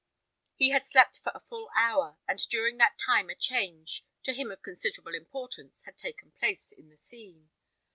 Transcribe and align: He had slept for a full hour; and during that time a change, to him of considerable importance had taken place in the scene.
He 0.55 0.71
had 0.71 0.87
slept 0.87 1.19
for 1.19 1.31
a 1.35 1.43
full 1.47 1.69
hour; 1.77 2.17
and 2.27 2.39
during 2.49 2.77
that 2.77 2.97
time 2.97 3.29
a 3.29 3.35
change, 3.35 4.03
to 4.23 4.33
him 4.33 4.49
of 4.49 4.63
considerable 4.63 5.13
importance 5.13 5.83
had 5.83 5.95
taken 5.95 6.31
place 6.31 6.71
in 6.71 6.89
the 6.89 6.97
scene. 6.97 7.51